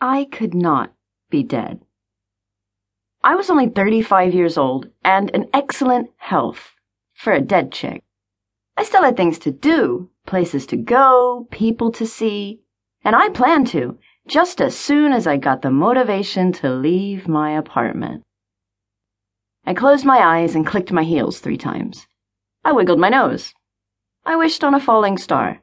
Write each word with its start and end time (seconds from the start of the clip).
I 0.00 0.28
could 0.30 0.54
not 0.54 0.92
be 1.28 1.42
dead. 1.42 1.80
I 3.22 3.34
was 3.34 3.50
only 3.50 3.68
35 3.68 4.32
years 4.32 4.56
old 4.56 4.90
and 5.04 5.28
in 5.30 5.50
excellent 5.52 6.10
health 6.18 6.74
for 7.14 7.32
a 7.32 7.40
dead 7.40 7.72
chick. 7.72 8.04
I 8.76 8.84
still 8.84 9.02
had 9.02 9.16
things 9.16 9.40
to 9.40 9.50
do, 9.50 10.10
places 10.24 10.66
to 10.66 10.76
go, 10.76 11.48
people 11.50 11.90
to 11.92 12.06
see, 12.06 12.60
and 13.04 13.16
I 13.16 13.28
planned 13.28 13.66
to, 13.68 13.98
just 14.28 14.60
as 14.60 14.76
soon 14.76 15.12
as 15.12 15.26
I 15.26 15.36
got 15.36 15.62
the 15.62 15.70
motivation 15.70 16.52
to 16.52 16.70
leave 16.70 17.26
my 17.26 17.50
apartment. 17.50 18.22
I 19.66 19.74
closed 19.74 20.04
my 20.04 20.18
eyes 20.18 20.54
and 20.54 20.66
clicked 20.66 20.92
my 20.92 21.02
heels 21.02 21.40
three 21.40 21.56
times. 21.56 22.06
I 22.64 22.70
wiggled 22.70 23.00
my 23.00 23.08
nose. 23.08 23.52
I 24.24 24.36
wished 24.36 24.62
on 24.62 24.74
a 24.74 24.80
falling 24.80 25.18
star. 25.18 25.62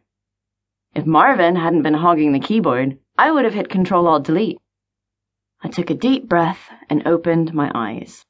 If 0.94 1.06
Marvin 1.06 1.56
hadn't 1.56 1.84
been 1.84 1.96
hogging 1.96 2.34
the 2.34 2.40
keyboard, 2.40 2.98
I 3.18 3.32
would 3.32 3.46
have 3.46 3.54
hit 3.54 3.70
Control 3.70 4.08
Alt 4.08 4.26
Delete. 4.26 4.58
I 5.64 5.70
took 5.70 5.90
a 5.90 5.96
deep 5.96 6.28
breath 6.28 6.70
and 6.90 7.08
opened 7.08 7.54
my 7.54 7.72
eyes. 7.74 8.26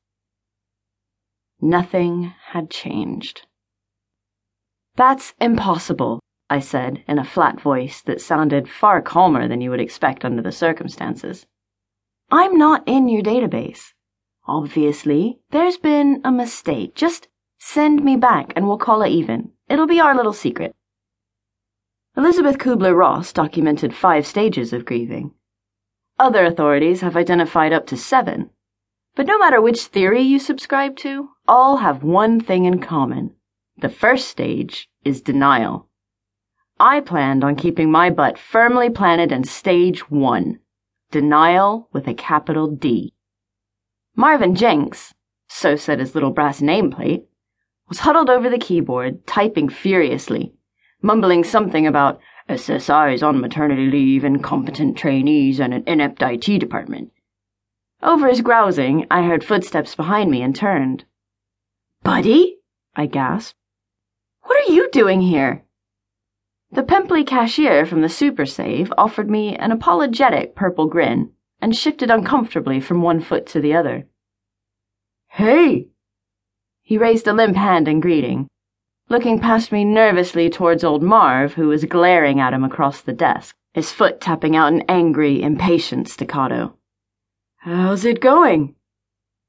Nothing 1.59 2.33
had 2.51 2.69
changed. 2.69 3.47
That's 4.95 5.33
impossible, 5.41 6.19
I 6.49 6.59
said 6.59 7.03
in 7.07 7.17
a 7.17 7.25
flat 7.25 7.59
voice 7.59 8.01
that 8.03 8.21
sounded 8.21 8.69
far 8.69 9.01
calmer 9.01 9.47
than 9.47 9.59
you 9.59 9.71
would 9.71 9.81
expect 9.81 10.23
under 10.23 10.41
the 10.41 10.51
circumstances. 10.51 11.47
I'm 12.31 12.57
not 12.57 12.83
in 12.87 13.09
your 13.09 13.23
database. 13.23 13.93
Obviously, 14.47 15.39
there's 15.49 15.77
been 15.77 16.21
a 16.23 16.31
mistake. 16.31 16.95
Just 16.95 17.27
send 17.57 18.03
me 18.03 18.15
back 18.15 18.53
and 18.55 18.67
we'll 18.67 18.77
call 18.77 19.01
it 19.01 19.09
even. 19.09 19.51
It'll 19.67 19.87
be 19.87 19.99
our 19.99 20.15
little 20.15 20.33
secret. 20.33 20.75
Elisabeth 22.17 22.57
Kubler 22.57 22.95
Ross 22.95 23.33
documented 23.33 23.93
five 23.93 24.25
stages 24.25 24.71
of 24.71 24.85
grieving. 24.85 25.31
Other 26.17 26.45
authorities 26.45 27.01
have 27.01 27.17
identified 27.17 27.73
up 27.73 27.85
to 27.87 27.97
seven. 27.97 28.51
But 29.15 29.27
no 29.27 29.37
matter 29.37 29.59
which 29.59 29.81
theory 29.81 30.21
you 30.21 30.39
subscribe 30.39 30.95
to, 30.97 31.31
all 31.45 31.77
have 31.77 32.03
one 32.03 32.39
thing 32.39 32.63
in 32.63 32.79
common. 32.79 33.35
The 33.77 33.89
first 33.89 34.29
stage 34.29 34.87
is 35.03 35.21
denial. 35.21 35.89
I 36.79 37.01
planned 37.01 37.43
on 37.43 37.57
keeping 37.57 37.91
my 37.91 38.09
butt 38.09 38.37
firmly 38.37 38.89
planted 38.89 39.33
in 39.33 39.43
stage 39.43 40.09
one. 40.09 40.59
Denial 41.11 41.89
with 41.91 42.07
a 42.07 42.13
capital 42.13 42.67
D. 42.67 43.13
Marvin 44.15 44.55
Jenks, 44.55 45.13
so 45.49 45.75
said 45.75 45.99
his 45.99 46.15
little 46.15 46.31
brass 46.31 46.61
nameplate, 46.61 47.25
was 47.89 47.99
huddled 47.99 48.29
over 48.29 48.49
the 48.49 48.57
keyboard, 48.57 49.27
typing 49.27 49.67
furiously 49.67 50.53
mumbling 51.05 51.43
something 51.43 51.85
about 51.85 52.19
SSIs 52.49 53.21
on 53.21 53.39
maternity 53.39 53.85
leave, 53.85 54.25
incompetent 54.25 54.97
trainees, 54.97 55.59
and 55.59 55.71
an 55.71 55.83
inept 55.85 56.23
IT 56.23 56.59
department. 56.59 57.11
Over 58.01 58.27
his 58.27 58.41
grousing, 58.41 59.05
I 59.11 59.21
heard 59.21 59.43
footsteps 59.43 59.93
behind 59.93 60.31
me 60.31 60.41
and 60.41 60.55
turned. 60.55 61.05
Buddy? 62.01 62.57
I 62.95 63.05
gasped. 63.05 63.55
What 64.41 64.67
are 64.67 64.73
you 64.73 64.89
doing 64.89 65.21
here? 65.21 65.63
The 66.71 66.83
pimply 66.83 67.23
cashier 67.23 67.85
from 67.85 68.01
the 68.01 68.09
Super 68.09 68.47
Save 68.47 68.91
offered 68.97 69.29
me 69.29 69.55
an 69.55 69.71
apologetic 69.71 70.55
purple 70.55 70.87
grin 70.87 71.31
and 71.61 71.75
shifted 71.75 72.09
uncomfortably 72.09 72.79
from 72.79 73.03
one 73.03 73.21
foot 73.21 73.45
to 73.47 73.61
the 73.61 73.75
other. 73.75 74.07
Hey! 75.29 75.89
He 76.81 76.97
raised 76.97 77.27
a 77.27 77.33
limp 77.33 77.55
hand 77.55 77.87
in 77.87 77.99
greeting, 77.99 78.47
looking 79.09 79.39
past 79.39 79.71
me 79.71 79.85
nervously 79.85 80.49
towards 80.49 80.83
old 80.83 81.03
Marv, 81.03 81.53
who 81.53 81.67
was 81.67 81.85
glaring 81.85 82.39
at 82.39 82.53
him 82.53 82.63
across 82.63 83.01
the 83.01 83.13
desk, 83.13 83.55
his 83.73 83.91
foot 83.91 84.19
tapping 84.19 84.55
out 84.55 84.73
an 84.73 84.83
angry, 84.89 85.41
impatient 85.41 86.07
staccato. 86.07 86.75
How's 87.57 88.05
it 88.05 88.21
going? 88.21 88.75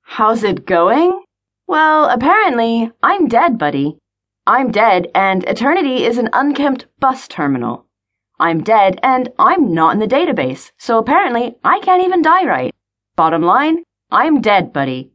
How's 0.02 0.42
it 0.42 0.66
going? 0.66 1.22
Well, 1.66 2.08
apparently, 2.08 2.92
I'm 3.02 3.28
dead, 3.28 3.58
buddy. 3.58 3.98
I'm 4.46 4.70
dead, 4.70 5.08
and 5.14 5.42
eternity 5.44 6.04
is 6.04 6.18
an 6.18 6.30
unkempt 6.32 6.86
bus 7.00 7.26
terminal. 7.26 7.86
I'm 8.38 8.62
dead, 8.62 9.00
and 9.02 9.30
I'm 9.38 9.72
not 9.74 9.94
in 9.94 9.98
the 9.98 10.06
database, 10.06 10.70
so 10.78 10.98
apparently 10.98 11.56
I 11.64 11.80
can't 11.80 12.04
even 12.04 12.22
die 12.22 12.44
right. 12.44 12.74
Bottom 13.16 13.42
line, 13.42 13.82
I'm 14.10 14.40
dead, 14.40 14.72
buddy. 14.72 15.10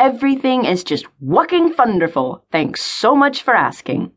Everything 0.00 0.64
is 0.64 0.82
just 0.82 1.06
working 1.20 1.74
wonderful. 1.76 2.42
Thanks 2.50 2.80
so 2.80 3.14
much 3.14 3.42
for 3.42 3.54
asking. 3.54 4.12